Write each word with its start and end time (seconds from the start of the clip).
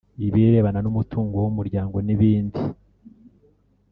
ibirebana 0.27 0.79
n’umutungo 0.81 1.35
w’umuryango 1.43 1.97
n’ibindi 2.05 2.61